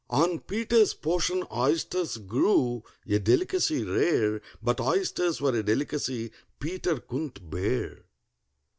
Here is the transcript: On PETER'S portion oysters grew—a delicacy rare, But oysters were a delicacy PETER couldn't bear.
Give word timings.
On 0.09 0.39
PETER'S 0.39 0.95
portion 0.95 1.45
oysters 1.53 2.17
grew—a 2.17 3.19
delicacy 3.19 3.83
rare, 3.83 4.41
But 4.59 4.79
oysters 4.81 5.39
were 5.39 5.53
a 5.55 5.61
delicacy 5.61 6.31
PETER 6.59 7.01
couldn't 7.01 7.51
bear. 7.51 7.99